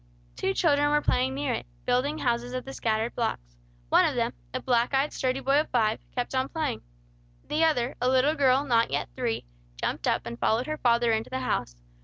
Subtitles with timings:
[0.35, 3.55] Two children were playing near it, building houses of the scattered blocks;
[3.89, 6.81] one of them, a black eyed, sturdy boy of five, kept on playing.
[7.47, 9.45] The other, a little girl, not yet three,
[9.79, 11.75] jumped up and followed her father into the house.